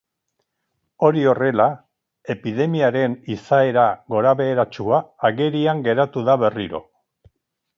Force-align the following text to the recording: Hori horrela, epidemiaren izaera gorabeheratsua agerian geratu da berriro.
Hori 1.07 1.25
horrela, 1.33 1.67
epidemiaren 2.35 3.17
izaera 3.35 3.85
gorabeheratsua 4.15 5.03
agerian 5.31 5.85
geratu 5.91 6.25
da 6.31 6.39
berriro. 6.47 6.83